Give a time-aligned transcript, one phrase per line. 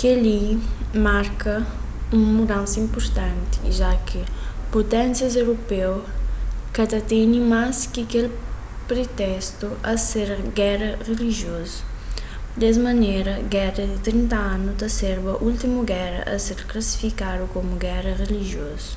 [0.00, 0.42] kel-li
[1.06, 1.54] marka
[2.18, 4.20] un mudansa inpurtanti ja ki
[4.72, 5.92] puténsias europeu
[6.74, 7.78] ka ta tene mas
[8.12, 8.26] kel
[8.88, 11.76] pritestu di ser géra rilijiozu
[12.62, 18.10] des manera géra di trinta anu ta serba últimu géra a ser klasifikadu komu géra
[18.22, 18.90] rilijiozu